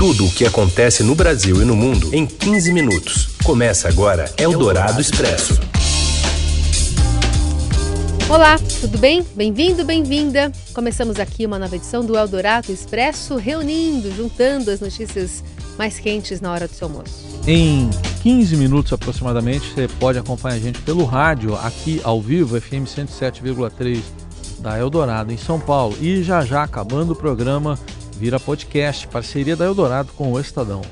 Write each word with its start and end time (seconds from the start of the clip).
Tudo 0.00 0.24
o 0.24 0.30
que 0.30 0.46
acontece 0.46 1.02
no 1.02 1.14
Brasil 1.14 1.60
e 1.60 1.64
no 1.66 1.76
mundo 1.76 2.08
em 2.14 2.24
15 2.24 2.72
minutos. 2.72 3.36
Começa 3.44 3.86
agora 3.86 4.32
Eldorado 4.38 4.98
Expresso. 4.98 5.60
Olá, 8.26 8.58
tudo 8.80 8.96
bem? 8.96 9.22
Bem-vindo, 9.34 9.84
bem-vinda. 9.84 10.50
Começamos 10.72 11.20
aqui 11.20 11.44
uma 11.44 11.58
nova 11.58 11.76
edição 11.76 12.02
do 12.02 12.16
Eldorado 12.16 12.72
Expresso, 12.72 13.36
reunindo, 13.36 14.10
juntando 14.16 14.70
as 14.70 14.80
notícias 14.80 15.44
mais 15.76 15.98
quentes 15.98 16.40
na 16.40 16.50
hora 16.50 16.66
do 16.66 16.72
seu 16.72 16.88
almoço. 16.88 17.22
Em 17.46 17.90
15 18.22 18.56
minutos 18.56 18.94
aproximadamente, 18.94 19.70
você 19.70 19.86
pode 19.86 20.18
acompanhar 20.18 20.54
a 20.54 20.60
gente 20.60 20.80
pelo 20.80 21.04
rádio, 21.04 21.54
aqui 21.56 22.00
ao 22.02 22.22
vivo, 22.22 22.58
FM 22.58 22.86
107,3 22.86 24.00
da 24.60 24.78
Eldorado, 24.78 25.30
em 25.30 25.36
São 25.36 25.60
Paulo. 25.60 25.94
E 26.00 26.22
já 26.22 26.42
já, 26.42 26.62
acabando 26.62 27.12
o 27.12 27.16
programa, 27.16 27.78
vira 28.20 28.38
podcast, 28.38 29.08
parceria 29.08 29.56
da 29.56 29.64
Eldorado 29.64 30.12
com 30.12 30.30
o 30.30 30.38
Estadão. 30.38 30.82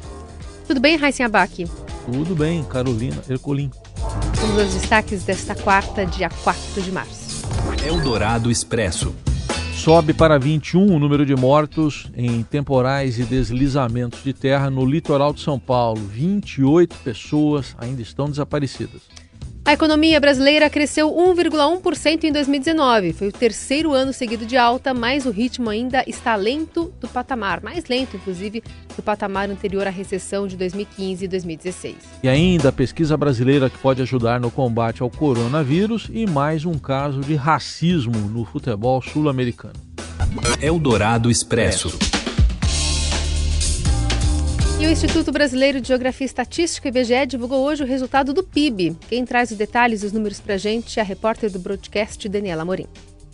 Tudo 0.67 0.81
bem, 0.81 0.97
Raíssa 0.97 1.27
Abac? 1.27 1.67
Tudo 2.11 2.35
bem, 2.35 2.65
Carolina 2.65 3.23
Ercolim. 3.29 3.71
Vamos 4.37 4.59
aos 4.59 4.73
destaques 4.73 5.25
desta 5.25 5.55
quarta, 5.55 6.07
dia 6.07 6.31
4 6.31 6.81
de 6.81 6.91
março. 6.91 7.47
Eldorado 7.87 8.51
Expresso. 8.51 9.15
Sobe 9.75 10.15
para 10.15 10.39
21 10.39 10.91
o 10.91 10.99
número 10.99 11.27
de 11.27 11.37
mortos 11.37 12.11
em 12.17 12.43
temporais 12.43 13.19
e 13.19 13.25
deslizamentos 13.25 14.25
de 14.25 14.33
terra 14.33 14.71
no 14.71 14.87
litoral 14.87 15.35
de 15.35 15.43
São 15.43 15.59
Paulo. 15.59 16.01
28 16.01 16.97
pessoas 17.05 17.77
ainda 17.79 18.01
estão 18.01 18.31
desaparecidas. 18.31 19.03
A 19.69 19.75
economia 19.75 20.19
brasileira 20.19 20.71
cresceu 20.71 21.11
1,1% 21.11 22.25
em 22.25 22.33
2019. 22.33 23.13
Foi 23.13 23.29
o 23.29 23.33
terceiro 23.33 23.93
ano 23.93 24.15
seguido 24.15 24.47
de 24.47 24.57
alta, 24.57 24.95
mas 24.95 25.27
o 25.27 25.31
ritmo 25.31 25.69
ainda 25.69 26.03
está 26.07 26.35
lento 26.37 26.91
do 26.99 27.07
patamar, 27.07 27.63
mais 27.63 27.85
lento, 27.85 28.17
inclusive, 28.17 28.63
do 28.97 29.03
patamar 29.03 29.51
anterior 29.51 29.87
à 29.87 29.91
recessão 29.91 30.47
de 30.47 30.57
2015 30.57 31.23
e 31.23 31.29
2016. 31.29 31.97
E 32.23 32.29
ainda 32.31 32.71
a 32.71 32.73
pesquisa 32.73 33.15
brasileira 33.15 33.69
que 33.69 33.77
pode 33.77 34.01
ajudar 34.01 34.41
no 34.41 34.51
combate 34.51 35.03
ao 35.03 35.11
coronavírus 35.11 36.09
e 36.11 36.27
mais 36.27 36.65
um 36.65 36.79
caso 36.79 37.21
de 37.21 37.35
racismo 37.35 38.17
no 38.17 38.47
futebol 38.47 39.03
sul-americano. 39.03 39.75
Eldorado 40.63 41.31
Expresso. 41.31 42.08
E 44.81 44.87
o 44.87 44.91
Instituto 44.91 45.33
Brasileiro 45.33 45.81
de 45.81 45.89
Geografia 45.89 46.25
e 46.25 46.27
Estatística, 46.27 46.87
IBGE, 46.87 47.27
divulgou 47.27 47.65
hoje 47.65 47.83
o 47.83 47.87
resultado 47.87 48.33
do 48.33 48.45
PIB. 48.45 48.97
Quem 49.09 49.25
traz 49.25 49.51
os 49.51 49.57
detalhes 49.57 50.05
e 50.05 50.07
os 50.07 50.13
números 50.13 50.39
para 50.39 50.55
a 50.55 50.57
gente 50.57 51.01
é 51.01 51.03
a 51.03 51.05
repórter 51.05 51.51
do 51.51 51.59
broadcast, 51.59 52.29
Daniela 52.29 52.65
Morim. 52.65 52.87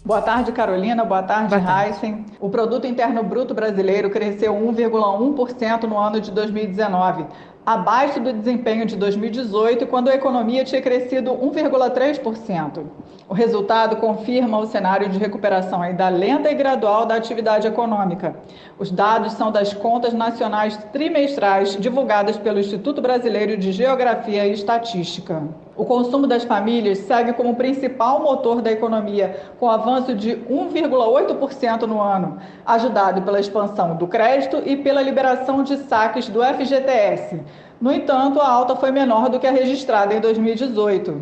Boa 0.02 0.22
tarde, 0.22 0.52
Carolina. 0.52 1.04
Boa 1.04 1.22
tarde, 1.22 1.54
Heisen. 1.54 2.24
O 2.40 2.48
Produto 2.48 2.86
Interno 2.86 3.22
Bruto 3.22 3.52
Brasileiro 3.52 4.08
cresceu 4.08 4.54
1,1% 4.54 5.82
no 5.82 5.98
ano 5.98 6.18
de 6.18 6.30
2019, 6.30 7.26
abaixo 7.64 8.20
do 8.20 8.32
desempenho 8.32 8.84
de 8.84 8.96
2018, 8.96 9.86
quando 9.86 10.08
a 10.08 10.14
economia 10.14 10.64
tinha 10.64 10.82
crescido 10.82 11.30
1,3%. 11.32 12.84
O 13.26 13.32
resultado 13.32 13.96
confirma 13.96 14.58
o 14.58 14.66
cenário 14.66 15.08
de 15.08 15.18
recuperação 15.18 15.80
ainda 15.80 16.08
lenta 16.10 16.50
e 16.50 16.54
gradual 16.54 17.06
da 17.06 17.14
atividade 17.14 17.66
econômica. 17.66 18.36
Os 18.78 18.90
dados 18.90 19.32
são 19.32 19.50
das 19.50 19.72
contas 19.72 20.12
nacionais 20.12 20.76
trimestrais 20.92 21.76
divulgadas 21.76 22.36
pelo 22.36 22.60
Instituto 22.60 23.00
Brasileiro 23.00 23.56
de 23.56 23.72
Geografia 23.72 24.46
e 24.46 24.52
Estatística. 24.52 25.42
O 25.76 25.84
consumo 25.84 26.26
das 26.28 26.44
famílias 26.44 26.98
segue 26.98 27.32
como 27.32 27.56
principal 27.56 28.22
motor 28.22 28.62
da 28.62 28.70
economia, 28.70 29.40
com 29.58 29.68
avanço 29.68 30.14
de 30.14 30.36
1,8% 30.48 31.82
no 31.82 32.00
ano, 32.00 32.38
ajudado 32.64 33.22
pela 33.22 33.40
expansão 33.40 33.96
do 33.96 34.06
crédito 34.06 34.62
e 34.64 34.76
pela 34.76 35.02
liberação 35.02 35.64
de 35.64 35.76
saques 35.78 36.28
do 36.28 36.44
FGTS. 36.44 37.40
No 37.80 37.92
entanto, 37.92 38.40
a 38.40 38.48
alta 38.48 38.76
foi 38.76 38.92
menor 38.92 39.28
do 39.28 39.40
que 39.40 39.48
a 39.48 39.50
registrada 39.50 40.14
em 40.14 40.20
2018. 40.20 41.20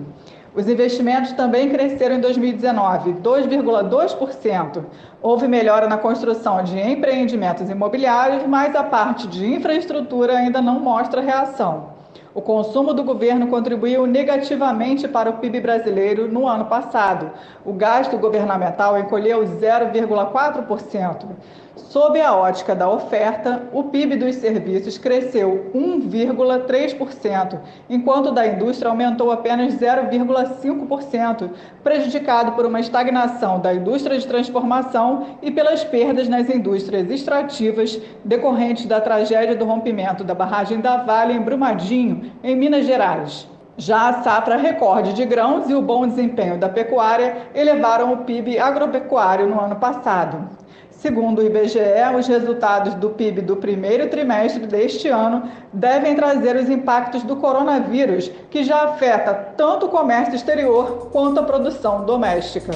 Os 0.54 0.68
investimentos 0.68 1.32
também 1.32 1.70
cresceram 1.70 2.16
em 2.16 2.20
2019, 2.20 3.14
2,2%. 3.14 4.84
Houve 5.22 5.48
melhora 5.48 5.88
na 5.88 5.96
construção 5.96 6.62
de 6.62 6.78
empreendimentos 6.78 7.70
imobiliários, 7.70 8.46
mas 8.46 8.76
a 8.76 8.84
parte 8.84 9.26
de 9.28 9.46
infraestrutura 9.46 10.36
ainda 10.36 10.60
não 10.60 10.78
mostra 10.78 11.22
reação. 11.22 11.91
O 12.34 12.40
consumo 12.40 12.94
do 12.94 13.04
governo 13.04 13.48
contribuiu 13.48 14.06
negativamente 14.06 15.06
para 15.06 15.28
o 15.28 15.34
PIB 15.34 15.60
brasileiro 15.60 16.32
no 16.32 16.48
ano 16.48 16.64
passado. 16.64 17.30
O 17.62 17.74
gasto 17.74 18.16
governamental 18.16 18.98
encolheu 18.98 19.40
0,4%. 19.44 21.26
Sob 21.74 22.20
a 22.20 22.34
ótica 22.34 22.74
da 22.74 22.88
oferta, 22.88 23.62
o 23.72 23.84
PIB 23.84 24.16
dos 24.16 24.34
serviços 24.36 24.98
cresceu 24.98 25.70
1,3%, 25.74 27.58
enquanto 27.88 28.26
o 28.26 28.30
da 28.30 28.46
indústria 28.46 28.90
aumentou 28.90 29.30
apenas 29.30 29.74
0,5%, 29.76 31.50
prejudicado 31.82 32.52
por 32.52 32.66
uma 32.66 32.78
estagnação 32.78 33.58
da 33.58 33.72
indústria 33.72 34.18
de 34.18 34.26
transformação 34.26 35.38
e 35.40 35.50
pelas 35.50 35.82
perdas 35.82 36.28
nas 36.28 36.50
indústrias 36.50 37.10
extrativas 37.10 37.98
decorrentes 38.22 38.84
da 38.84 39.00
tragédia 39.00 39.56
do 39.56 39.64
rompimento 39.64 40.22
da 40.22 40.34
barragem 40.34 40.78
da 40.78 40.98
Vale 40.98 41.32
em 41.32 41.40
Brumadinho, 41.40 42.21
em 42.42 42.56
Minas 42.56 42.86
Gerais. 42.86 43.48
Já 43.76 44.08
a 44.08 44.22
safra 44.22 44.56
recorde 44.56 45.14
de 45.14 45.24
grãos 45.24 45.68
e 45.70 45.74
o 45.74 45.80
bom 45.80 46.06
desempenho 46.06 46.58
da 46.58 46.68
pecuária 46.68 47.48
elevaram 47.54 48.12
o 48.12 48.18
PIB 48.18 48.58
agropecuário 48.58 49.48
no 49.48 49.58
ano 49.58 49.76
passado. 49.76 50.48
Segundo 50.90 51.40
o 51.40 51.44
IBGE, 51.44 51.80
os 52.16 52.28
resultados 52.28 52.94
do 52.94 53.10
PIB 53.10 53.40
do 53.40 53.56
primeiro 53.56 54.08
trimestre 54.08 54.66
deste 54.66 55.08
ano 55.08 55.50
devem 55.72 56.14
trazer 56.14 56.54
os 56.54 56.70
impactos 56.70 57.24
do 57.24 57.34
coronavírus, 57.34 58.30
que 58.48 58.62
já 58.62 58.84
afeta 58.84 59.34
tanto 59.34 59.86
o 59.86 59.88
comércio 59.88 60.36
exterior 60.36 61.08
quanto 61.10 61.40
a 61.40 61.42
produção 61.42 62.04
doméstica. 62.04 62.70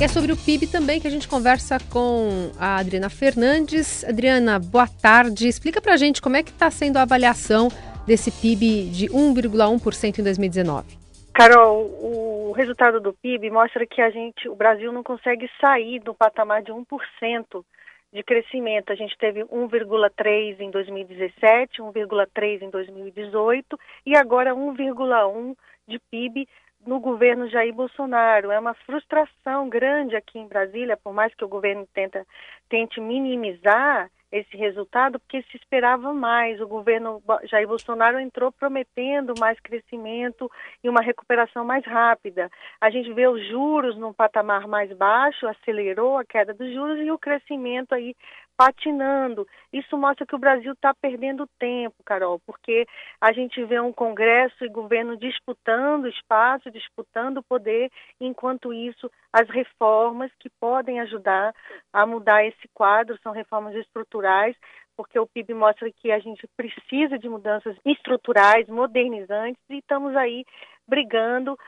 É 0.00 0.08
sobre 0.08 0.32
o 0.32 0.36
PIB 0.36 0.66
também 0.66 1.00
que 1.00 1.06
a 1.06 1.10
gente 1.10 1.28
conversa 1.28 1.78
com 1.88 2.50
a 2.58 2.78
Adriana 2.78 3.08
Fernandes. 3.08 4.04
Adriana, 4.04 4.58
boa 4.58 4.88
tarde. 4.88 5.46
Explica 5.46 5.80
para 5.80 5.92
a 5.92 5.96
gente 5.96 6.20
como 6.20 6.36
é 6.36 6.42
que 6.42 6.50
está 6.50 6.68
sendo 6.68 6.96
a 6.96 7.02
avaliação 7.02 7.68
desse 8.06 8.30
PIB 8.30 8.90
de 8.90 9.08
1,1% 9.08 10.18
em 10.18 10.22
2019. 10.22 10.98
Carol, 11.32 11.86
o 12.00 12.52
resultado 12.52 13.00
do 13.00 13.12
PIB 13.12 13.50
mostra 13.50 13.84
que 13.86 14.00
a 14.00 14.10
gente, 14.10 14.48
o 14.48 14.54
Brasil 14.54 14.92
não 14.92 15.02
consegue 15.02 15.50
sair 15.60 15.98
do 15.98 16.14
patamar 16.14 16.62
de 16.62 16.70
1% 16.72 17.64
de 18.12 18.22
crescimento. 18.22 18.92
A 18.92 18.94
gente 18.94 19.18
teve 19.18 19.42
1,3 19.44 20.60
em 20.60 20.70
2017, 20.70 21.82
1,3 21.82 22.62
em 22.62 22.70
2018 22.70 23.78
e 24.06 24.16
agora 24.16 24.54
1,1 24.54 25.56
de 25.88 25.98
PIB 25.98 26.48
no 26.86 27.00
governo 27.00 27.48
Jair 27.48 27.74
Bolsonaro. 27.74 28.52
É 28.52 28.58
uma 28.58 28.74
frustração 28.74 29.68
grande 29.68 30.14
aqui 30.14 30.38
em 30.38 30.46
Brasília, 30.46 30.96
por 30.96 31.12
mais 31.12 31.34
que 31.34 31.44
o 31.44 31.48
governo 31.48 31.86
tenta, 31.92 32.24
tente 32.68 33.00
minimizar 33.00 34.08
esse 34.34 34.56
resultado, 34.56 35.20
porque 35.20 35.42
se 35.42 35.56
esperava 35.56 36.12
mais. 36.12 36.60
O 36.60 36.66
governo 36.66 37.22
Jair 37.44 37.68
Bolsonaro 37.68 38.18
entrou 38.18 38.50
prometendo 38.50 39.32
mais 39.38 39.60
crescimento 39.60 40.50
e 40.82 40.88
uma 40.88 41.00
recuperação 41.00 41.64
mais 41.64 41.84
rápida. 41.86 42.50
A 42.80 42.90
gente 42.90 43.12
vê 43.12 43.28
os 43.28 43.46
juros 43.46 43.96
num 43.96 44.12
patamar 44.12 44.66
mais 44.66 44.92
baixo, 44.92 45.46
acelerou 45.46 46.18
a 46.18 46.24
queda 46.24 46.52
dos 46.52 46.72
juros 46.72 46.98
e 46.98 47.12
o 47.12 47.18
crescimento 47.18 47.94
aí 47.94 48.16
patinando. 48.56 49.46
Isso 49.72 49.96
mostra 49.96 50.26
que 50.26 50.34
o 50.34 50.38
Brasil 50.38 50.72
está 50.72 50.94
perdendo 50.94 51.48
tempo, 51.58 51.96
Carol, 52.04 52.40
porque 52.46 52.86
a 53.20 53.32
gente 53.32 53.62
vê 53.64 53.80
um 53.80 53.92
Congresso 53.92 54.64
e 54.64 54.68
governo 54.68 55.16
disputando 55.16 56.08
espaço, 56.08 56.70
disputando 56.70 57.42
poder, 57.42 57.90
enquanto 58.20 58.72
isso, 58.72 59.10
as 59.32 59.48
reformas 59.48 60.30
que 60.38 60.48
podem 60.60 61.00
ajudar 61.00 61.54
a 61.92 62.06
mudar 62.06 62.44
esse 62.44 62.68
quadro 62.72 63.18
são 63.22 63.32
reformas 63.32 63.74
estruturais, 63.74 64.56
porque 64.96 65.18
o 65.18 65.26
PIB 65.26 65.54
mostra 65.54 65.90
que 65.90 66.12
a 66.12 66.18
gente 66.20 66.46
precisa 66.56 67.18
de 67.18 67.28
mudanças 67.28 67.76
estruturais, 67.84 68.68
modernizantes, 68.68 69.60
e 69.68 69.78
estamos 69.78 70.14
aí 70.14 70.44
brigando 70.86 71.58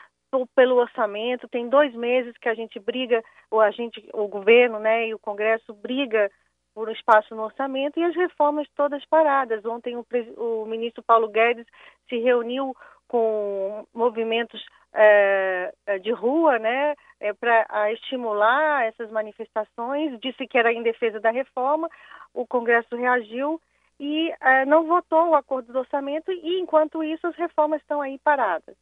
pelo 0.55 0.76
orçamento. 0.76 1.49
Tem 1.49 1.69
dois 1.69 1.94
meses 1.94 2.37
que 2.38 2.49
a 2.49 2.55
gente 2.55 2.78
briga, 2.78 3.22
ou 3.50 3.61
a 3.61 3.70
gente, 3.70 4.06
o 4.12 4.28
governo, 4.28 4.78
né, 4.78 5.08
e 5.08 5.14
o 5.14 5.19
Congresso 5.19 5.72
briga 5.72 6.31
por 6.76 6.90
um 6.90 6.93
espaço 6.93 7.34
no 7.34 7.44
orçamento 7.44 7.99
e 7.99 8.05
as 8.05 8.14
reformas 8.14 8.69
todas 8.76 9.02
paradas. 9.06 9.64
Ontem 9.64 9.96
o, 9.96 10.05
o 10.37 10.67
ministro 10.67 11.02
Paulo 11.02 11.26
Guedes 11.26 11.64
se 12.06 12.19
reuniu 12.19 12.76
com 13.08 13.87
movimentos 13.94 14.62
é, 14.93 15.73
de 16.02 16.12
rua, 16.12 16.58
né, 16.58 16.94
é, 17.19 17.32
para 17.32 17.90
estimular 17.93 18.84
essas 18.84 19.11
manifestações, 19.11 20.20
disse 20.20 20.46
que 20.46 20.58
era 20.58 20.70
em 20.70 20.82
defesa 20.82 21.19
da 21.19 21.31
reforma, 21.31 21.88
o 22.34 22.46
Congresso 22.46 22.94
reagiu 22.94 23.58
e 23.99 24.31
é, 24.38 24.67
não 24.67 24.84
votou 24.84 25.31
o 25.31 25.34
acordo 25.34 25.73
do 25.73 25.78
orçamento 25.78 26.31
e, 26.31 26.61
enquanto 26.61 27.02
isso, 27.02 27.26
as 27.26 27.37
reformas 27.37 27.81
estão 27.81 28.02
aí 28.02 28.19
paradas. 28.19 28.76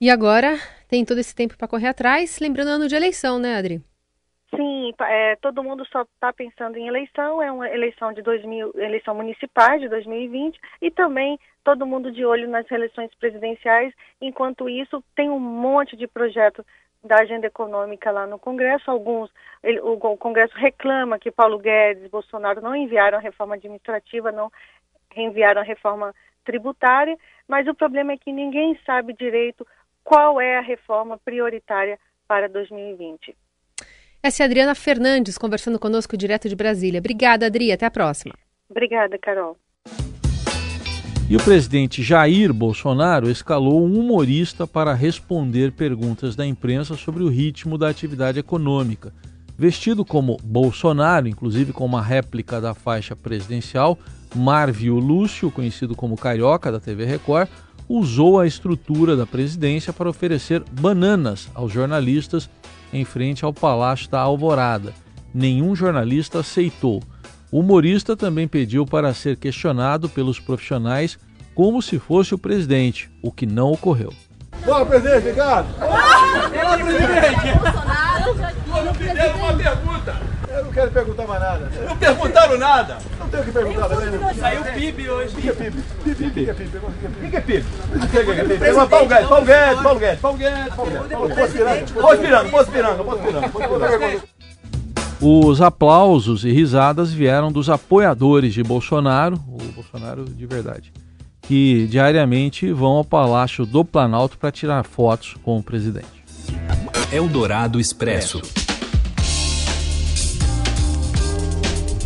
E 0.00 0.10
agora 0.10 0.56
tem 0.88 1.04
todo 1.04 1.18
esse 1.18 1.34
tempo 1.34 1.56
para 1.56 1.68
correr 1.68 1.86
atrás, 1.86 2.40
lembrando 2.40 2.70
ano 2.70 2.88
de 2.88 2.96
eleição, 2.96 3.38
né, 3.38 3.54
Adri? 3.54 3.93
Sim, 4.56 4.92
é, 5.00 5.36
todo 5.36 5.62
mundo 5.62 5.84
só 5.86 6.02
está 6.02 6.32
pensando 6.32 6.76
em 6.76 6.86
eleição, 6.86 7.42
é 7.42 7.50
uma 7.50 7.68
eleição 7.68 8.12
de 8.12 8.22
2000, 8.22 8.72
eleição 8.76 9.14
municipal 9.14 9.78
de 9.78 9.88
2020 9.88 10.58
e 10.82 10.90
também 10.90 11.38
todo 11.62 11.86
mundo 11.86 12.12
de 12.12 12.24
olho 12.24 12.48
nas 12.48 12.70
eleições 12.70 13.10
presidenciais. 13.14 13.92
Enquanto 14.20 14.68
isso, 14.68 15.02
tem 15.14 15.30
um 15.30 15.38
monte 15.38 15.96
de 15.96 16.06
projeto 16.06 16.64
da 17.02 17.16
agenda 17.16 17.46
econômica 17.46 18.10
lá 18.10 18.26
no 18.26 18.38
Congresso. 18.38 18.90
Alguns, 18.90 19.30
ele, 19.62 19.80
o, 19.80 19.92
o 19.92 20.16
Congresso 20.16 20.56
reclama 20.56 21.18
que 21.18 21.30
Paulo 21.30 21.58
Guedes, 21.58 22.10
Bolsonaro 22.10 22.60
não 22.60 22.74
enviaram 22.74 23.18
a 23.18 23.20
reforma 23.20 23.54
administrativa, 23.54 24.32
não 24.32 24.50
enviaram 25.16 25.60
a 25.60 25.64
reforma 25.64 26.14
tributária, 26.44 27.16
mas 27.48 27.66
o 27.66 27.74
problema 27.74 28.12
é 28.12 28.18
que 28.18 28.32
ninguém 28.32 28.78
sabe 28.84 29.12
direito 29.12 29.66
qual 30.02 30.40
é 30.40 30.58
a 30.58 30.62
reforma 30.62 31.18
prioritária 31.18 31.98
para 32.26 32.48
2020. 32.48 33.34
Essa 34.24 34.42
é 34.42 34.44
a 34.44 34.46
Adriana 34.46 34.74
Fernandes 34.74 35.36
conversando 35.36 35.78
conosco 35.78 36.16
direto 36.16 36.48
de 36.48 36.56
Brasília. 36.56 36.98
Obrigada, 36.98 37.44
Adri. 37.44 37.70
Até 37.70 37.84
a 37.84 37.90
próxima. 37.90 38.32
Obrigada, 38.70 39.18
Carol. 39.18 39.54
E 41.28 41.36
o 41.36 41.44
presidente 41.44 42.02
Jair 42.02 42.50
Bolsonaro 42.50 43.30
escalou 43.30 43.84
um 43.84 44.00
humorista 44.00 44.66
para 44.66 44.94
responder 44.94 45.72
perguntas 45.72 46.34
da 46.34 46.46
imprensa 46.46 46.96
sobre 46.96 47.22
o 47.22 47.28
ritmo 47.28 47.76
da 47.76 47.90
atividade 47.90 48.38
econômica. 48.38 49.12
Vestido 49.58 50.06
como 50.06 50.38
Bolsonaro, 50.42 51.28
inclusive 51.28 51.74
com 51.74 51.84
uma 51.84 52.00
réplica 52.00 52.62
da 52.62 52.72
faixa 52.72 53.14
presidencial, 53.14 53.98
Marvio 54.34 54.94
Lúcio, 54.94 55.50
conhecido 55.50 55.94
como 55.94 56.16
Carioca 56.16 56.72
da 56.72 56.80
TV 56.80 57.04
Record, 57.04 57.50
usou 57.86 58.40
a 58.40 58.46
estrutura 58.46 59.16
da 59.16 59.26
presidência 59.26 59.92
para 59.92 60.08
oferecer 60.08 60.64
bananas 60.70 61.50
aos 61.54 61.70
jornalistas 61.70 62.48
em 62.94 63.04
frente 63.04 63.44
ao 63.44 63.52
Palácio 63.52 64.08
da 64.08 64.20
Alvorada. 64.20 64.94
Nenhum 65.34 65.74
jornalista 65.74 66.38
aceitou. 66.38 67.02
O 67.50 67.58
humorista 67.58 68.16
também 68.16 68.46
pediu 68.46 68.86
para 68.86 69.12
ser 69.12 69.36
questionado 69.36 70.08
pelos 70.08 70.38
profissionais 70.38 71.18
como 71.54 71.82
se 71.82 71.98
fosse 71.98 72.34
o 72.34 72.38
presidente, 72.38 73.10
o 73.20 73.30
que 73.30 73.46
não 73.46 73.72
ocorreu. 73.72 74.12
Boa, 74.64 74.86
presidente, 74.86 75.18
obrigado. 75.18 75.66
Olá, 75.80 76.78
presidente. 76.78 77.58
Bolsonaro. 77.58 78.84
Não 78.84 78.94
fizeram 78.94 79.36
uma 79.38 79.54
pergunta. 79.54 80.33
Eu 80.54 80.64
não 80.64 80.72
quero 80.72 80.90
perguntar 80.92 81.26
mais 81.26 81.40
nada. 81.40 81.70
Não 81.84 81.96
perguntaram 81.96 82.58
nada. 82.58 82.98
Não 83.18 83.28
tenho 83.28 83.42
o 83.42 83.46
que 83.46 83.52
perguntar, 83.52 83.88
tá 83.88 83.94
vendo? 83.96 84.38
Saiu 84.38 84.62
PIB 84.62 85.10
hoje. 85.10 85.34
O 85.34 85.40
que 85.40 85.48
é 85.48 85.52
PIB? 85.52 85.82
PIB, 86.04 86.26
o 86.26 86.30
que 86.30 86.50
é 86.50 86.54
PIB? 86.54 86.78
O 86.78 87.30
que 87.30 87.36
é 87.36 87.40
PIB? 87.40 87.66
O 87.94 88.08
que 88.08 88.16
é 88.16 88.44
PIB? 88.44 88.58
Pegou 88.58 88.88
Paulo 88.88 89.08
Guedes, 89.08 89.28
Paulo 89.28 89.44
Guedes, 89.44 89.82
Paulo 89.82 89.98
Guedes, 89.98 90.20
Paulo 90.20 90.38
Guedes, 90.38 90.74
Paulo 90.74 91.28
Guedes. 91.28 91.90
Posso 91.92 92.18
pirando, 92.20 92.50
posso 92.50 92.70
pirando, 92.70 93.04
posso 93.04 93.22
pirando, 93.22 93.50
posso 93.50 93.68
pirando. 93.68 94.22
Os 95.20 95.60
aplausos 95.60 96.44
e 96.44 96.52
risadas 96.52 97.12
vieram 97.12 97.50
dos 97.50 97.68
apoiadores 97.68 98.54
de 98.54 98.62
Bolsonaro, 98.62 99.36
o 99.48 99.58
Bolsonaro 99.72 100.24
de 100.24 100.46
verdade, 100.46 100.92
que 101.42 101.86
diariamente 101.88 102.70
vão 102.72 102.92
ao 102.92 103.04
Palácio 103.04 103.66
do 103.66 103.84
Planalto 103.84 104.38
para 104.38 104.52
tirar 104.52 104.84
fotos 104.84 105.34
com 105.42 105.58
o 105.58 105.62
presidente. 105.62 106.06
Eldorado 107.10 107.80
Expresso. 107.80 108.42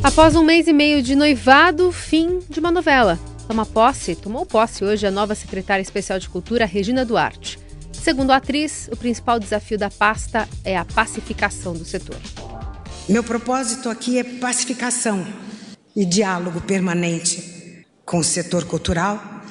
Após 0.03 0.37
um 0.37 0.45
mês 0.45 0.69
e 0.69 0.73
meio 0.73 1.03
de 1.03 1.17
noivado, 1.17 1.91
fim 1.91 2.39
de 2.49 2.61
uma 2.61 2.71
novela. 2.71 3.19
Toma 3.49 3.67
posse, 3.67 4.15
tomou 4.15 4.47
posse 4.47 4.85
hoje 4.85 5.07
a 5.07 5.11
nova 5.11 5.35
secretária 5.35 5.83
especial 5.83 6.21
de 6.21 6.29
Cultura, 6.29 6.65
Regina 6.65 7.05
Duarte. 7.05 7.59
Segundo 7.93 8.31
a 8.31 8.37
atriz, 8.37 8.89
o 8.93 8.97
principal 8.97 9.41
desafio 9.41 9.77
da 9.77 9.91
pasta 9.91 10.49
é 10.65 10.79
a 10.79 10.85
pacificação 10.85 11.75
do 11.75 11.85
setor. 11.85 12.17
Meu 13.09 13.25
propósito 13.25 13.91
aqui 13.91 14.19
é 14.19 14.25
pacificação 14.25 15.27
e 15.97 16.05
diálogo 16.05 16.61
permanente 16.61 17.85
com 18.07 18.19
o 18.19 18.25
setor 18.25 18.65
cultural, 18.67 19.43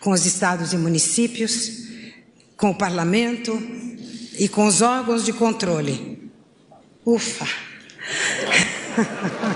com 0.00 0.10
os 0.10 0.26
estados 0.26 0.72
e 0.72 0.76
municípios, 0.76 1.84
com 2.56 2.70
o 2.70 2.74
parlamento 2.74 3.56
e 4.38 4.48
com 4.48 4.66
os 4.66 4.82
órgãos 4.82 5.24
de 5.24 5.32
controle. 5.32 6.30
Ufa! 7.06 7.46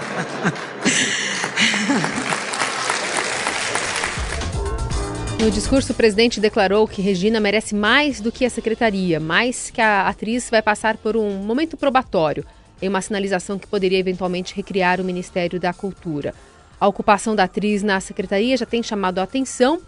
No 5.38 5.52
discurso, 5.52 5.92
o 5.92 5.94
presidente 5.94 6.40
declarou 6.40 6.86
que 6.88 7.00
Regina 7.00 7.38
merece 7.38 7.72
mais 7.72 8.20
do 8.20 8.32
que 8.32 8.44
a 8.44 8.50
secretaria, 8.50 9.20
mais 9.20 9.70
que 9.70 9.80
a 9.80 10.08
atriz 10.08 10.50
vai 10.50 10.60
passar 10.60 10.96
por 10.96 11.16
um 11.16 11.30
momento 11.36 11.76
probatório, 11.76 12.44
em 12.82 12.88
uma 12.88 13.00
sinalização 13.00 13.56
que 13.56 13.66
poderia 13.66 14.00
eventualmente 14.00 14.54
recriar 14.54 15.00
o 15.00 15.04
Ministério 15.04 15.60
da 15.60 15.72
Cultura. 15.72 16.34
A 16.80 16.88
ocupação 16.88 17.36
da 17.36 17.44
atriz 17.44 17.84
na 17.84 18.00
secretaria 18.00 18.56
já 18.56 18.66
tem 18.66 18.82
chamado 18.82 19.20
a 19.20 19.22
atenção. 19.22 19.80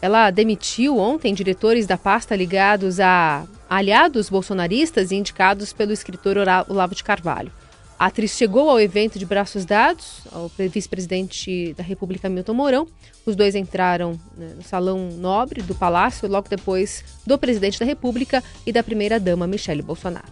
Ela 0.00 0.30
demitiu 0.30 0.98
ontem 0.98 1.32
diretores 1.32 1.86
da 1.86 1.96
pasta 1.96 2.36
ligados 2.36 3.00
a 3.00 3.46
aliados 3.68 4.28
bolsonaristas 4.28 5.10
e 5.10 5.16
indicados 5.16 5.72
pelo 5.72 5.92
escritor 5.92 6.36
Olavo 6.68 6.94
de 6.94 7.02
Carvalho. 7.02 7.50
A 7.98 8.06
atriz 8.06 8.30
chegou 8.36 8.70
ao 8.70 8.78
evento 8.78 9.18
de 9.18 9.26
braços 9.26 9.64
dados 9.64 10.20
ao 10.30 10.48
vice-presidente 10.56 11.74
da 11.76 11.82
República, 11.82 12.28
Milton 12.28 12.54
Mourão. 12.54 12.86
Os 13.26 13.34
dois 13.34 13.56
entraram 13.56 14.12
né, 14.36 14.52
no 14.56 14.62
salão 14.62 15.08
nobre 15.16 15.62
do 15.62 15.74
palácio 15.74 16.28
logo 16.28 16.48
depois 16.48 17.02
do 17.26 17.36
presidente 17.36 17.80
da 17.80 17.84
República 17.84 18.42
e 18.64 18.70
da 18.70 18.84
primeira-dama, 18.84 19.48
Michele 19.48 19.82
Bolsonaro. 19.82 20.28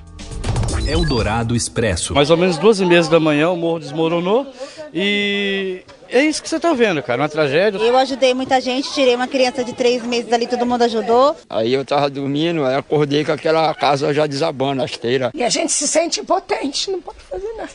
Eldorado 0.87 1.57
Expresso. 1.57 2.15
Mais 2.15 2.31
ou 2.31 2.37
menos 2.37 2.57
duas 2.57 2.79
e 2.79 2.87
meia 2.87 3.03
da 3.03 3.19
manhã 3.19 3.51
o 3.51 3.57
morro 3.57 3.81
desmoronou 3.81 4.47
e 4.95 5.83
é 6.09 6.25
isso 6.25 6.43
que 6.43 6.49
você 6.49 6.57
está 6.57 6.73
vendo, 6.73 7.03
cara, 7.03 7.23
uma 7.23 7.29
tragédia. 7.29 7.79
Eu 7.79 7.97
ajudei 7.97 8.35
muita 8.35 8.61
gente, 8.61 8.93
tirei 8.93 9.15
uma 9.15 9.27
criança 9.27 9.65
de 9.65 9.73
três 9.73 10.03
meses 10.03 10.33
ali, 10.33 10.47
todo 10.47 10.67
mundo 10.67 10.83
ajudou. 10.83 11.37
Aí 11.49 11.73
eu 11.73 11.85
tava 11.85 12.09
dormindo, 12.09 12.65
aí 12.65 12.77
acordei 12.77 13.25
com 13.25 13.33
aquela 13.33 13.75
casa 13.75 14.13
já 14.13 14.27
desabando, 14.27 14.83
a 14.83 14.85
esteira. 14.85 15.31
E 15.35 15.43
a 15.43 15.49
gente 15.49 15.73
se 15.73 15.87
sente 15.89 16.21
impotente, 16.21 16.91
não 16.91 17.01
pode 17.01 17.19
fazer 17.21 17.53
nada. 17.57 17.71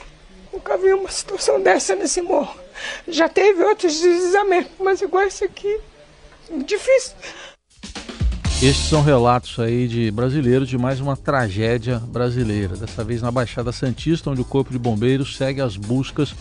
Nunca 0.54 0.78
vi 0.78 0.94
uma 0.94 1.10
situação 1.10 1.62
dessa 1.62 1.95
nesse 1.95 2.22
morro. 2.22 2.56
Já 3.07 3.30
teve 3.30 3.63
outros 3.63 4.00
deslizamentos, 4.00 4.72
mas 4.80 5.01
igual 5.01 5.24
esse 5.24 5.44
aqui, 5.45 5.80
difícil. 6.66 7.16
Estes 8.62 8.89
são 8.89 9.01
relatos 9.01 9.57
aí 9.60 9.88
de 9.88 10.12
brasileiros 10.12 10.69
de 10.69 10.77
mais 10.77 11.00
uma 11.00 11.18
tragédia 11.18 11.98
brasileira. 11.98 12.75
Dessa 12.75 13.04
vez 13.04 13.19
na 13.19 13.31
Baixada 13.31 13.72
Santista, 13.72 14.30
onde 14.30 14.42
o 14.42 14.45
Corpo 14.45 14.72
de 14.72 14.77
Bombeiros 14.77 15.36
segue 15.36 15.62
as 15.62 15.75
buscas 15.75 16.36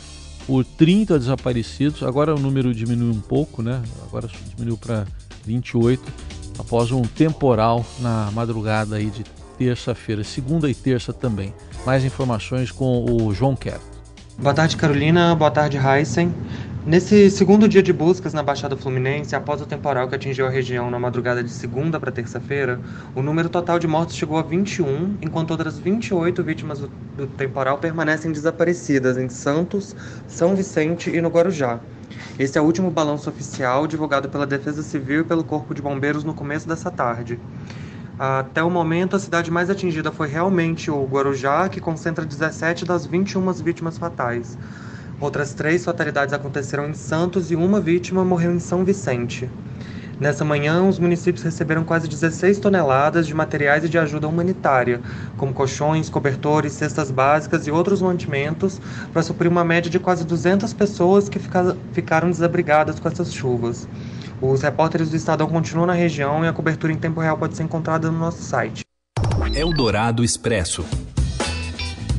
por 0.47 0.65
30 0.65 1.19
desaparecidos. 1.19 2.03
Agora 2.03 2.35
o 2.35 2.39
número 2.39 2.75
diminuiu 2.75 3.13
um 3.13 3.21
pouco, 3.21 3.63
né? 3.63 3.83
Agora 4.07 4.29
diminuiu 4.57 4.77
para 4.77 5.07
28 5.47 6.13
após 6.59 6.93
um 6.93 7.03
temporal 7.03 7.85
na 8.01 8.31
madrugada 8.33 8.97
aí 8.97 9.07
de 9.07 9.25
terça-feira, 9.57 10.25
segunda 10.25 10.71
e 10.71 10.75
terça 10.75 11.13
também. 11.13 11.53
Mais 11.85 12.05
informações 12.05 12.71
com 12.71 13.05
o 13.05 13.35
João 13.35 13.57
Quero. 13.57 13.81
Boa 14.39 14.55
tarde, 14.55 14.77
Carolina. 14.77 15.35
Boa 15.35 15.51
tarde, 15.51 15.77
Heisen. 15.77 16.33
Nesse 16.87 17.31
segundo 17.31 17.69
dia 17.69 17.83
de 17.83 17.93
buscas 17.93 18.33
na 18.33 18.43
Baixada 18.43 18.75
Fluminense, 18.75 19.37
após 19.37 19.61
o 19.61 19.67
temporal 19.67 20.09
que 20.09 20.15
atingiu 20.15 20.47
a 20.47 20.51
região 20.51 20.91
na 20.91 20.99
madrugada 20.99 21.45
de 21.45 21.51
segunda 21.51 22.01
para 22.01 22.11
terça-feira, 22.11 22.81
o 23.15 23.23
número 23.23 23.51
total 23.51 23.79
de 23.79 23.87
mortos 23.87 24.17
chegou 24.17 24.39
a 24.39 24.43
21, 24.43 25.19
enquanto 25.21 25.51
outras 25.51 25.79
28 25.79 26.43
vítimas 26.43 26.79
do, 26.79 27.27
temporal 27.37 27.77
permanecem 27.77 28.33
desaparecidas 28.33 29.19
em 29.19 29.29
Santos, 29.29 29.95
São 30.27 30.57
Vicente 30.57 31.11
e 31.11 31.21
no 31.21 31.29
Guarujá. 31.29 31.81
Esse 32.39 32.57
é 32.57 32.63
o 32.63 32.65
último 32.65 32.91
balanço 32.91 33.29
oficial 33.29 33.87
divulgado 33.87 34.31
pela 34.31 34.47
Defesa 34.47 34.83
Civil 34.83 35.21
e 35.21 35.25
pelo 35.25 35.45
Corpo 35.45 35.75
de 35.75 35.83
Bombeiros 35.83 36.25
no 36.25 36.33
começo 36.33 36.67
dessa 36.67 36.91
tarde. 36.91 37.39
Até 38.19 38.63
o 38.63 38.71
momento, 38.71 39.17
a 39.17 39.19
cidade 39.19 39.51
mais 39.51 39.69
atingida 39.69 40.11
foi 40.11 40.29
realmente 40.29 40.91
o 40.91 41.05
Guarujá, 41.05 41.69
que 41.69 41.81
concentra 41.81 42.25
17 42.25 42.87
das 42.87 43.05
21 43.05 43.53
vítimas 43.53 43.99
fatais. 43.99 44.57
Outras 45.21 45.53
três 45.53 45.85
fatalidades 45.85 46.33
aconteceram 46.33 46.89
em 46.89 46.95
Santos 46.95 47.51
e 47.51 47.57
uma 47.57 47.79
vítima 47.79 48.25
morreu 48.25 48.53
em 48.53 48.59
São 48.59 48.85
Vicente. 48.85 49.51
Nessa 50.19 50.45
manhã, 50.45 50.87
os 50.87 50.99
municípios 50.99 51.43
receberam 51.43 51.83
quase 51.83 52.07
16 52.07 52.59
toneladas 52.59 53.27
de 53.27 53.35
materiais 53.35 53.85
e 53.85 53.89
de 53.89 53.99
ajuda 53.99 54.29
humanitária, 54.29 55.01
como 55.37 55.53
colchões, 55.55 56.11
cobertores, 56.11 56.73
cestas 56.73 57.11
básicas 57.11 57.67
e 57.67 57.71
outros 57.71 58.03
mantimentos, 58.03 58.81
para 59.13 59.23
suprir 59.23 59.51
uma 59.51 59.65
média 59.65 59.91
de 59.91 59.99
quase 59.99 60.25
200 60.25 60.75
pessoas 60.75 61.29
que 61.29 61.39
ficaram 61.93 62.31
desabrigadas 62.31 63.01
com 63.01 63.09
essas 63.09 63.33
chuvas. 63.33 63.89
Os 64.43 64.63
repórteres 64.63 65.11
do 65.11 65.17
Estadão 65.17 65.47
continuam 65.49 65.87
na 65.87 65.95
região 65.95 66.45
e 66.45 66.49
a 66.49 66.53
cobertura 66.53 66.93
em 66.93 66.97
tempo 66.97 67.21
real 67.21 67.39
pode 67.39 67.57
ser 67.57 67.63
encontrada 67.63 68.11
no 68.11 68.19
nosso 68.19 68.43
site. 68.43 68.85
Eldorado 69.55 70.23
Expresso. 70.23 70.85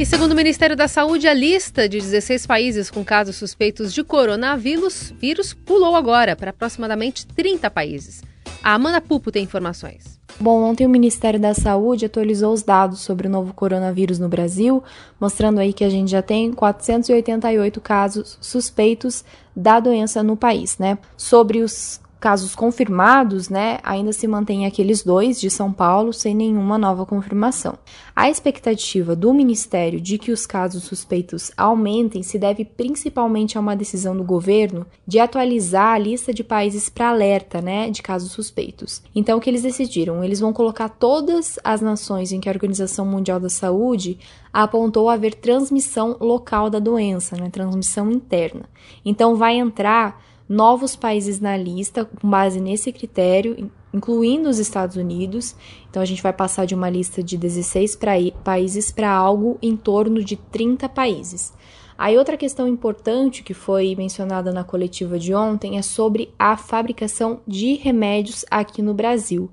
E 0.01 0.05
segundo 0.05 0.31
o 0.31 0.35
Ministério 0.35 0.75
da 0.75 0.87
Saúde, 0.87 1.27
a 1.27 1.33
lista 1.33 1.87
de 1.87 1.99
16 1.99 2.47
países 2.47 2.89
com 2.89 3.05
casos 3.05 3.35
suspeitos 3.35 3.93
de 3.93 4.03
coronavírus 4.03 5.13
vírus 5.15 5.53
pulou 5.53 5.95
agora 5.95 6.35
para 6.35 6.49
aproximadamente 6.49 7.27
30 7.27 7.69
países. 7.69 8.23
A 8.63 8.73
Amanda 8.73 8.99
Pupo 8.99 9.31
tem 9.31 9.43
informações. 9.43 10.19
Bom, 10.39 10.63
ontem 10.63 10.87
o 10.87 10.89
Ministério 10.89 11.39
da 11.39 11.53
Saúde 11.53 12.07
atualizou 12.07 12.51
os 12.51 12.63
dados 12.63 13.01
sobre 13.01 13.27
o 13.27 13.29
novo 13.29 13.53
coronavírus 13.53 14.17
no 14.17 14.27
Brasil, 14.27 14.83
mostrando 15.19 15.59
aí 15.59 15.71
que 15.71 15.83
a 15.83 15.89
gente 15.89 16.09
já 16.09 16.23
tem 16.23 16.51
488 16.51 17.79
casos 17.79 18.39
suspeitos 18.41 19.23
da 19.55 19.79
doença 19.79 20.23
no 20.23 20.35
país, 20.35 20.79
né? 20.79 20.97
Sobre 21.15 21.59
os 21.59 22.01
casos 22.21 22.53
confirmados, 22.53 23.49
né, 23.49 23.79
ainda 23.81 24.13
se 24.13 24.27
mantém 24.27 24.67
aqueles 24.67 25.03
dois 25.03 25.41
de 25.41 25.49
São 25.49 25.73
Paulo 25.73 26.13
sem 26.13 26.35
nenhuma 26.35 26.77
nova 26.77 27.03
confirmação. 27.03 27.79
A 28.15 28.29
expectativa 28.29 29.15
do 29.15 29.33
Ministério 29.33 29.99
de 29.99 30.19
que 30.19 30.31
os 30.31 30.45
casos 30.45 30.83
suspeitos 30.83 31.51
aumentem 31.57 32.21
se 32.21 32.37
deve 32.37 32.63
principalmente 32.63 33.57
a 33.57 33.61
uma 33.61 33.75
decisão 33.75 34.15
do 34.15 34.23
governo 34.23 34.85
de 35.07 35.17
atualizar 35.17 35.95
a 35.95 35.97
lista 35.97 36.31
de 36.31 36.43
países 36.43 36.89
para 36.89 37.09
alerta, 37.09 37.59
né, 37.59 37.89
de 37.89 38.03
casos 38.03 38.31
suspeitos. 38.31 39.01
Então, 39.15 39.39
o 39.39 39.41
que 39.41 39.49
eles 39.49 39.63
decidiram? 39.63 40.23
Eles 40.23 40.39
vão 40.39 40.53
colocar 40.53 40.89
todas 40.89 41.57
as 41.63 41.81
nações 41.81 42.31
em 42.31 42.39
que 42.39 42.47
a 42.47 42.51
Organização 42.51 43.03
Mundial 43.03 43.39
da 43.39 43.49
Saúde 43.49 44.19
apontou 44.53 45.09
haver 45.09 45.33
transmissão 45.33 46.17
local 46.19 46.69
da 46.69 46.77
doença, 46.77 47.35
né, 47.35 47.49
transmissão 47.49 48.11
interna. 48.11 48.69
Então, 49.03 49.35
vai 49.35 49.57
entrar 49.57 50.21
novos 50.51 50.97
países 50.97 51.39
na 51.39 51.55
lista 51.55 52.03
com 52.03 52.29
base 52.29 52.59
nesse 52.59 52.91
critério, 52.91 53.71
incluindo 53.93 54.49
os 54.49 54.59
Estados 54.59 54.97
Unidos. 54.97 55.55
Então 55.89 56.01
a 56.01 56.05
gente 56.05 56.21
vai 56.21 56.33
passar 56.33 56.65
de 56.65 56.75
uma 56.75 56.89
lista 56.89 57.23
de 57.23 57.37
16 57.37 57.95
pra, 57.95 58.11
países 58.43 58.91
para 58.91 59.09
algo 59.09 59.57
em 59.61 59.77
torno 59.77 60.21
de 60.21 60.35
30 60.35 60.89
países. 60.89 61.53
Aí 61.97 62.17
outra 62.17 62.35
questão 62.35 62.67
importante 62.67 63.43
que 63.43 63.53
foi 63.53 63.95
mencionada 63.95 64.51
na 64.51 64.63
coletiva 64.63 65.17
de 65.17 65.33
ontem 65.33 65.77
é 65.77 65.81
sobre 65.81 66.33
a 66.37 66.57
fabricação 66.57 67.39
de 67.47 67.75
remédios 67.75 68.43
aqui 68.51 68.81
no 68.81 68.93
Brasil. 68.93 69.49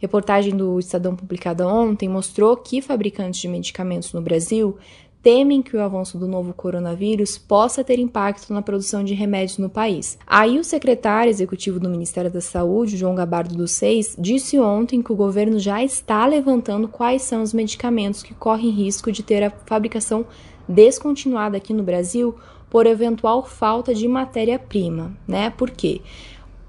Reportagem 0.00 0.54
do 0.54 0.78
Estadão 0.78 1.16
publicada 1.16 1.66
ontem 1.66 2.10
mostrou 2.10 2.56
que 2.58 2.82
fabricantes 2.82 3.40
de 3.40 3.48
medicamentos 3.48 4.12
no 4.12 4.20
Brasil 4.20 4.76
temem 5.22 5.62
que 5.62 5.76
o 5.76 5.80
avanço 5.80 6.18
do 6.18 6.26
novo 6.26 6.52
coronavírus 6.52 7.38
possa 7.38 7.84
ter 7.84 7.98
impacto 7.98 8.52
na 8.52 8.60
produção 8.60 9.04
de 9.04 9.14
remédios 9.14 9.58
no 9.58 9.70
país. 9.70 10.18
Aí 10.26 10.58
o 10.58 10.64
secretário 10.64 11.30
executivo 11.30 11.78
do 11.78 11.88
Ministério 11.88 12.30
da 12.30 12.40
Saúde, 12.40 12.96
João 12.96 13.14
Gabardo 13.14 13.54
dos 13.54 13.70
Seis, 13.70 14.16
disse 14.18 14.58
ontem 14.58 15.00
que 15.00 15.12
o 15.12 15.16
governo 15.16 15.58
já 15.58 15.82
está 15.82 16.26
levantando 16.26 16.88
quais 16.88 17.22
são 17.22 17.42
os 17.42 17.52
medicamentos 17.52 18.22
que 18.22 18.34
correm 18.34 18.70
risco 18.70 19.12
de 19.12 19.22
ter 19.22 19.44
a 19.44 19.50
fabricação 19.50 20.26
descontinuada 20.68 21.56
aqui 21.56 21.72
no 21.72 21.82
Brasil 21.82 22.34
por 22.68 22.86
eventual 22.86 23.44
falta 23.44 23.94
de 23.94 24.08
matéria-prima, 24.08 25.16
né? 25.28 25.50
Por 25.50 25.70
quê? 25.70 26.00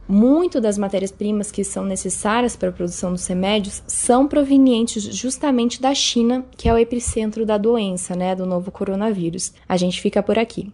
Muito 0.08 0.60
das 0.60 0.78
matérias-primas 0.78 1.50
que 1.50 1.64
são 1.64 1.86
necessárias 1.86 2.58
para 2.58 2.70
a 2.70 2.72
produção 2.74 3.14
dos 3.14 3.26
remédios 3.26 3.82
são 3.88 4.28
provenientes 4.28 5.04
justamente 5.04 5.82
da 5.82 5.96
China, 5.96 6.44
que 6.58 6.68
é 6.68 6.74
o 6.74 6.78
epicentro 6.78 7.46
da 7.46 7.58
doença, 7.58 8.14
né, 8.14 8.36
do 8.36 8.46
novo 8.46 8.70
coronavírus. 8.70 9.54
A 9.68 9.78
gente 9.78 10.02
fica 10.02 10.22
por 10.22 10.38
aqui. 10.38 10.72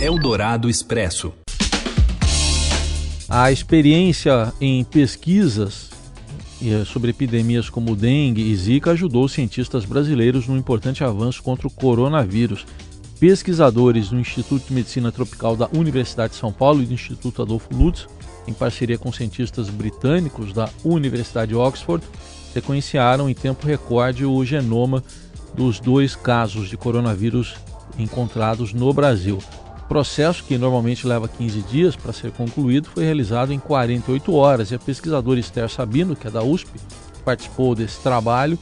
Eldorado 0.00 0.68
Expresso. 0.68 1.32
A 3.28 3.52
experiência 3.52 4.52
em 4.60 4.82
pesquisas 4.82 5.90
eh, 6.60 6.84
sobre 6.84 7.10
epidemias 7.10 7.70
como 7.70 7.94
dengue 7.94 8.42
e 8.42 8.56
zika 8.56 8.90
ajudou 8.90 9.24
os 9.24 9.32
cientistas 9.32 9.84
brasileiros 9.84 10.48
no 10.48 10.56
importante 10.56 11.04
avanço 11.04 11.42
contra 11.42 11.68
o 11.68 11.70
coronavírus. 11.70 12.66
Pesquisadores 13.20 14.10
do 14.10 14.18
Instituto 14.18 14.66
de 14.66 14.74
Medicina 14.74 15.12
Tropical 15.12 15.56
da 15.56 15.68
Universidade 15.72 16.32
de 16.32 16.40
São 16.40 16.52
Paulo 16.52 16.82
e 16.82 16.86
do 16.86 16.92
Instituto 16.92 17.40
Adolfo 17.40 17.68
Lutz 17.72 18.08
em 18.46 18.52
parceria 18.52 18.98
com 18.98 19.12
cientistas 19.12 19.68
britânicos 19.68 20.52
da 20.52 20.68
Universidade 20.84 21.50
de 21.50 21.54
Oxford, 21.54 22.04
sequenciaram 22.52 23.28
em 23.28 23.34
tempo 23.34 23.66
recorde 23.66 24.24
o 24.24 24.44
genoma 24.44 25.02
dos 25.54 25.80
dois 25.80 26.14
casos 26.14 26.68
de 26.68 26.76
coronavírus 26.76 27.54
encontrados 27.98 28.72
no 28.72 28.92
Brasil. 28.92 29.38
O 29.84 29.86
processo, 29.86 30.42
que 30.44 30.56
normalmente 30.56 31.06
leva 31.06 31.28
15 31.28 31.62
dias 31.62 31.96
para 31.96 32.12
ser 32.12 32.32
concluído, 32.32 32.88
foi 32.88 33.04
realizado 33.04 33.52
em 33.52 33.58
48 33.58 34.34
horas 34.34 34.70
e 34.70 34.74
a 34.74 34.78
pesquisadora 34.78 35.38
Esther 35.38 35.68
Sabino, 35.68 36.16
que 36.16 36.26
é 36.26 36.30
da 36.30 36.42
USP, 36.42 36.70
que 37.12 37.22
participou 37.22 37.74
desse 37.74 38.00
trabalho, 38.00 38.58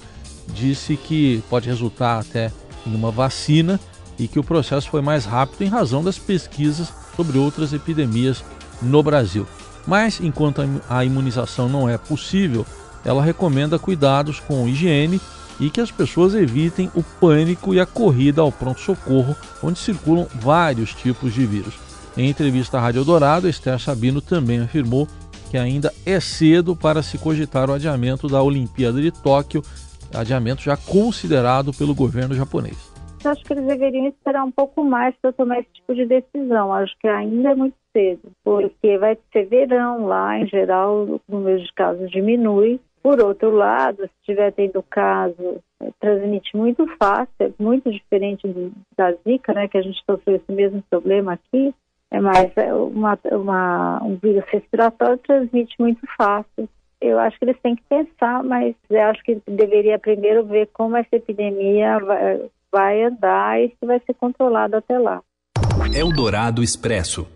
disse 0.48 0.96
que 0.96 1.42
pode 1.48 1.68
resultar 1.68 2.18
até 2.18 2.50
em 2.86 2.94
uma 2.94 3.10
vacina 3.10 3.78
e 4.18 4.26
que 4.26 4.38
o 4.38 4.44
processo 4.44 4.90
foi 4.90 5.00
mais 5.00 5.24
rápido 5.24 5.62
em 5.62 5.68
razão 5.68 6.02
das 6.02 6.18
pesquisas 6.18 6.92
sobre 7.16 7.38
outras 7.38 7.72
epidemias 7.72 8.44
no 8.82 9.02
Brasil. 9.02 9.46
Mas 9.86 10.20
enquanto 10.20 10.62
a 10.88 11.04
imunização 11.04 11.68
não 11.68 11.88
é 11.88 11.98
possível, 11.98 12.64
ela 13.04 13.22
recomenda 13.22 13.78
cuidados 13.78 14.40
com 14.40 14.68
higiene 14.68 15.20
e 15.58 15.70
que 15.70 15.80
as 15.80 15.90
pessoas 15.90 16.34
evitem 16.34 16.90
o 16.94 17.02
pânico 17.02 17.74
e 17.74 17.80
a 17.80 17.86
corrida 17.86 18.40
ao 18.40 18.52
pronto-socorro, 18.52 19.36
onde 19.62 19.78
circulam 19.78 20.26
vários 20.34 20.94
tipos 20.94 21.32
de 21.34 21.44
vírus. 21.46 21.74
Em 22.16 22.28
entrevista 22.28 22.78
à 22.78 22.80
Rádio 22.80 23.04
Dourado, 23.04 23.48
Esther 23.48 23.78
Sabino 23.78 24.20
também 24.20 24.60
afirmou 24.60 25.08
que 25.50 25.56
ainda 25.56 25.92
é 26.06 26.18
cedo 26.18 26.74
para 26.74 27.02
se 27.02 27.18
cogitar 27.18 27.68
o 27.68 27.74
adiamento 27.74 28.28
da 28.28 28.42
Olimpíada 28.42 29.00
de 29.00 29.10
Tóquio, 29.10 29.62
adiamento 30.12 30.62
já 30.62 30.76
considerado 30.76 31.72
pelo 31.72 31.94
governo 31.94 32.34
japonês. 32.34 32.91
Acho 33.24 33.44
que 33.44 33.52
eles 33.52 33.66
deveriam 33.66 34.06
esperar 34.08 34.44
um 34.44 34.50
pouco 34.50 34.84
mais 34.84 35.14
para 35.20 35.32
tomar 35.32 35.60
esse 35.60 35.70
tipo 35.72 35.94
de 35.94 36.06
decisão. 36.06 36.72
Acho 36.72 36.96
que 36.98 37.08
ainda 37.08 37.50
é 37.50 37.54
muito 37.54 37.76
cedo, 37.92 38.32
porque 38.42 38.98
vai 38.98 39.16
ser 39.32 39.44
verão 39.46 40.06
lá, 40.06 40.38
em 40.38 40.46
geral, 40.46 41.04
o 41.04 41.20
número 41.28 41.60
de 41.60 41.72
casos 41.72 42.10
diminui. 42.10 42.80
Por 43.02 43.20
outro 43.20 43.50
lado, 43.50 44.02
se 44.02 44.10
estiver 44.20 44.52
tendo 44.52 44.82
caso, 44.84 45.60
é, 45.80 45.90
transmite 45.98 46.56
muito 46.56 46.86
fácil, 46.96 47.28
é 47.40 47.50
muito 47.58 47.90
diferente 47.90 48.46
do, 48.46 48.72
da 48.96 49.12
Zika, 49.12 49.52
né, 49.52 49.66
que 49.66 49.76
a 49.76 49.82
gente 49.82 50.00
sofreu 50.08 50.36
esse 50.36 50.52
mesmo 50.52 50.82
problema 50.88 51.32
aqui, 51.32 51.74
é 52.12 52.20
mais 52.20 52.56
é 52.56 52.72
uma, 52.72 53.18
uma, 53.32 54.02
um 54.04 54.16
vírus 54.16 54.44
respiratório 54.46 55.18
transmite 55.18 55.74
muito 55.80 56.06
fácil. 56.16 56.68
Eu 57.00 57.18
acho 57.18 57.36
que 57.38 57.44
eles 57.46 57.58
têm 57.60 57.74
que 57.74 57.82
pensar, 57.88 58.44
mas 58.44 58.76
eu 58.88 59.02
acho 59.02 59.22
que 59.24 59.42
deveria 59.48 59.98
primeiro 59.98 60.44
ver 60.44 60.68
como 60.72 60.96
essa 60.96 61.16
epidemia 61.16 61.98
vai, 61.98 62.42
vai 62.72 63.02
andar 63.02 63.60
e 63.60 63.68
se 63.68 63.86
vai 63.86 64.00
ser 64.06 64.14
controlado 64.14 64.76
até 64.76 64.98
lá. 64.98 65.20
Eldorado 65.94 66.62
Expresso. 66.62 67.28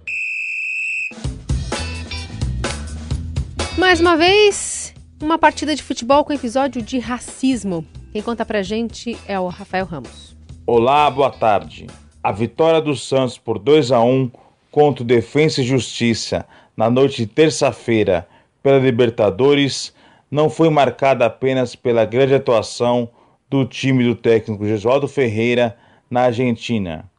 Mais 3.78 4.00
uma 4.00 4.16
vez, 4.16 4.94
uma 5.22 5.38
partida 5.38 5.76
de 5.76 5.82
futebol 5.82 6.24
com 6.24 6.32
episódio 6.32 6.80
de 6.80 6.98
racismo. 6.98 7.84
Quem 8.10 8.22
conta 8.22 8.46
pra 8.46 8.62
gente 8.62 9.18
é 9.28 9.38
o 9.38 9.48
Rafael 9.48 9.84
Ramos. 9.84 10.34
Olá, 10.66 11.10
boa 11.10 11.30
tarde. 11.30 11.86
A 12.22 12.32
vitória 12.32 12.80
do 12.80 12.96
Santos 12.96 13.36
por 13.36 13.58
2 13.58 13.92
a 13.92 14.00
1 14.00 14.30
contra 14.70 15.04
o 15.04 15.06
Defensa 15.06 15.60
e 15.60 15.64
Justiça 15.64 16.46
na 16.74 16.88
noite 16.88 17.18
de 17.18 17.26
terça-feira 17.26 18.26
pela 18.62 18.78
Libertadores 18.78 19.94
não 20.30 20.48
foi 20.48 20.70
marcada 20.70 21.26
apenas 21.26 21.76
pela 21.76 22.06
grande 22.06 22.34
atuação 22.34 23.10
do 23.48 23.64
time 23.64 24.04
do 24.04 24.14
técnico 24.14 24.66
Gesualdo 24.66 25.06
Ferreira 25.06 25.76
na 26.10 26.22
Argentina. 26.22 27.10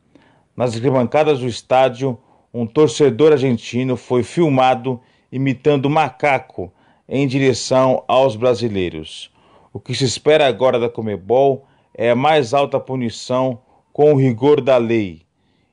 Nas 0.55 0.75
arquibancadas 0.75 1.39
do 1.39 1.47
estádio, 1.47 2.17
um 2.53 2.65
torcedor 2.65 3.33
argentino 3.33 3.95
foi 3.95 4.23
filmado 4.23 4.99
imitando 5.31 5.89
macaco 5.89 6.71
em 7.07 7.27
direção 7.27 8.03
aos 8.07 8.35
brasileiros. 8.35 9.31
O 9.71 9.79
que 9.79 9.93
se 9.93 10.05
espera 10.05 10.47
agora 10.47 10.79
da 10.79 10.89
Comebol 10.89 11.65
é 11.93 12.11
a 12.11 12.15
mais 12.15 12.53
alta 12.53 12.79
punição 12.79 13.59
com 13.93 14.13
o 14.13 14.17
rigor 14.17 14.61
da 14.61 14.77
lei. 14.77 15.21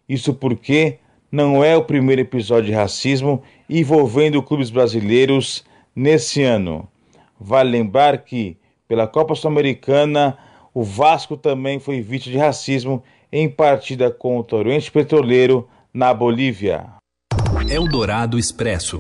Isso 0.09 0.35
porque 0.35 0.99
não 1.31 1.65
é 1.65 1.77
o 1.77 1.85
primeiro 1.85 2.23
episódio 2.23 2.67
de 2.67 2.73
racismo 2.73 3.43
envolvendo 3.69 4.43
clubes 4.43 4.71
brasileiros 4.71 5.65
nesse 5.95 6.43
ano. 6.43 6.89
Vale 7.41 7.71
lembrar 7.71 8.19
que, 8.19 8.57
pela 8.87 9.07
Copa 9.07 9.35
Sul-Americana, 9.35 10.39
o 10.75 10.83
Vasco 10.83 11.37
também 11.37 11.79
foi 11.79 12.01
vítima 12.01 12.33
de 12.33 12.39
racismo 12.39 13.03
em 13.31 13.49
partida 13.49 14.11
contra 14.11 14.57
o 14.57 14.59
Oriente 14.59 14.91
Petroleiro 14.91 15.69
na 15.93 16.13
Bolívia. 16.13 16.87
Eldorado 17.71 18.37
Expresso. 18.37 18.99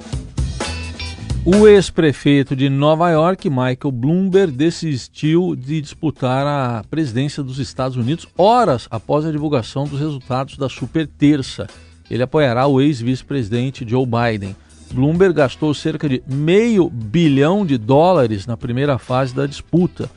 O 1.44 1.66
ex-prefeito 1.66 2.56
de 2.56 2.70
Nova 2.70 3.10
York, 3.10 3.50
Michael 3.50 3.92
Bloomberg, 3.92 4.52
desistiu 4.52 5.54
de 5.54 5.80
disputar 5.80 6.46
a 6.46 6.84
presidência 6.88 7.42
dos 7.42 7.58
Estados 7.58 7.98
Unidos 7.98 8.26
horas 8.38 8.86
após 8.90 9.26
a 9.26 9.32
divulgação 9.32 9.84
dos 9.84 10.00
resultados 10.00 10.56
da 10.56 10.70
super 10.70 11.06
terça. 11.06 11.66
Ele 12.10 12.22
apoiará 12.22 12.66
o 12.66 12.80
ex-vice-presidente 12.80 13.86
Joe 13.86 14.06
Biden. 14.06 14.56
Bloomberg 14.92 15.34
gastou 15.34 15.74
cerca 15.74 16.08
de 16.08 16.22
meio 16.26 16.88
bilhão 16.88 17.66
de 17.66 17.76
dólares 17.76 18.46
na 18.46 18.56
primeira 18.56 18.96
fase 18.96 19.34
da 19.34 19.44
disputa. 19.44 20.08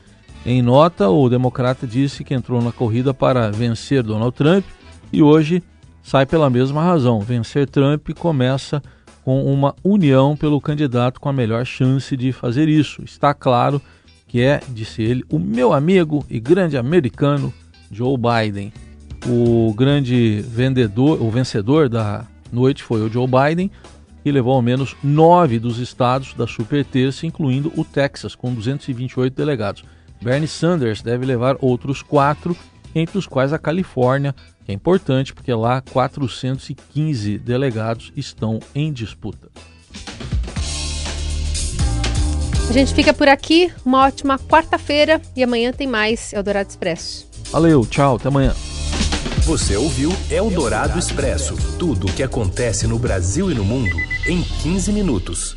Em 0.50 0.62
nota, 0.62 1.10
o 1.10 1.28
democrata 1.28 1.86
disse 1.86 2.24
que 2.24 2.34
entrou 2.34 2.62
na 2.62 2.72
corrida 2.72 3.14
para 3.14 3.52
vencer 3.52 4.02
Donald 4.02 4.34
Trump 4.34 4.64
e 5.12 5.22
hoje 5.22 5.62
sai 6.02 6.26
pela 6.26 6.50
mesma 6.50 6.82
razão. 6.82 7.20
Vencer 7.20 7.68
Trump 7.68 8.12
começa 8.18 8.82
com 9.26 9.44
uma 9.44 9.76
união 9.84 10.38
pelo 10.38 10.62
candidato 10.62 11.20
com 11.20 11.28
a 11.28 11.34
melhor 11.34 11.66
chance 11.66 12.16
de 12.16 12.32
fazer 12.32 12.70
isso. 12.70 13.04
Está 13.04 13.34
claro 13.34 13.82
que 14.26 14.40
é, 14.40 14.62
disse 14.70 15.04
ele, 15.04 15.22
o 15.30 15.38
meu 15.38 15.74
amigo 15.74 16.26
e 16.30 16.40
grande 16.40 16.78
americano 16.78 17.54
Joe 17.92 18.16
Biden. 18.18 18.72
O 19.28 19.74
grande 19.74 20.40
vendedor, 20.48 21.22
o 21.22 21.30
vencedor 21.30 21.90
da 21.90 22.26
noite 22.54 22.84
foi 22.84 23.02
o 23.02 23.12
Joe 23.12 23.28
Biden, 23.28 23.70
que 24.24 24.32
levou 24.32 24.54
ao 24.54 24.62
menos 24.62 24.96
nove 25.04 25.60
dos 25.60 25.78
estados 25.78 26.34
da 26.36 26.48
super 26.48 26.86
terça, 26.86 27.28
incluindo 27.28 27.70
o 27.76 27.84
Texas, 27.84 28.34
com 28.34 28.54
228 28.54 29.36
delegados. 29.36 29.84
Bernie 30.22 30.48
Sanders 30.48 31.02
deve 31.02 31.26
levar 31.26 31.58
outros 31.62 32.02
quatro, 32.02 32.56
entre 32.94 33.18
os 33.18 33.28
quais 33.28 33.54
a 33.54 33.60
Califórnia, 33.60 34.34
que 34.66 34.72
é 34.72 34.76
importante 34.76 35.34
porque 35.34 35.54
lá 35.54 35.82
415 35.82 37.38
delegados 37.38 38.12
estão 38.16 38.60
em 38.74 38.92
disputa. 38.92 39.50
A 42.70 42.74
gente 42.74 42.94
fica 42.94 43.14
por 43.14 43.30
aqui. 43.30 43.72
Uma 43.86 44.06
ótima 44.06 44.38
quarta-feira 44.38 45.22
e 45.36 45.42
amanhã 45.42 45.72
tem 45.72 45.88
mais 45.88 46.34
Eldorado 46.34 46.70
Expresso. 46.70 47.26
Valeu, 47.50 47.86
tchau, 47.86 48.18
até 48.18 48.28
amanhã. 48.28 48.54
Você 49.46 49.78
ouviu 49.78 50.12
Eldorado 50.30 51.00
Expresso 51.00 51.56
tudo 51.80 52.08
o 52.08 52.12
que 52.12 52.22
acontece 52.22 52.86
no 52.86 53.00
Brasil 53.00 53.50
e 53.50 53.54
no 53.54 53.64
mundo 53.64 53.96
em 54.28 54.44
15 54.44 54.92
minutos. 54.92 55.56